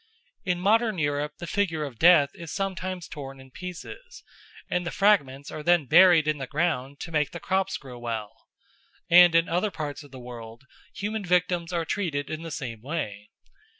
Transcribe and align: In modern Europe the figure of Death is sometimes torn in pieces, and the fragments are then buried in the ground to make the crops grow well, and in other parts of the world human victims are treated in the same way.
In 0.45 0.59
modern 0.59 0.97
Europe 0.97 1.33
the 1.37 1.45
figure 1.45 1.83
of 1.85 1.99
Death 1.99 2.31
is 2.33 2.51
sometimes 2.51 3.07
torn 3.07 3.39
in 3.39 3.51
pieces, 3.51 4.23
and 4.67 4.83
the 4.83 4.89
fragments 4.89 5.51
are 5.51 5.61
then 5.61 5.85
buried 5.85 6.27
in 6.27 6.39
the 6.39 6.47
ground 6.47 6.99
to 7.01 7.11
make 7.11 7.29
the 7.29 7.39
crops 7.39 7.77
grow 7.77 7.99
well, 7.99 8.47
and 9.11 9.35
in 9.35 9.47
other 9.47 9.69
parts 9.69 10.01
of 10.01 10.09
the 10.09 10.17
world 10.19 10.63
human 10.95 11.23
victims 11.23 11.71
are 11.71 11.85
treated 11.85 12.31
in 12.31 12.41
the 12.41 12.49
same 12.49 12.81
way. 12.81 13.29